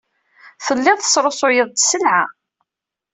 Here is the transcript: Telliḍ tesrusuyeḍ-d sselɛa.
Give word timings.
Telliḍ 0.65 0.97
tesrusuyeḍ-d 0.99 1.75
sselɛa. 1.89 2.21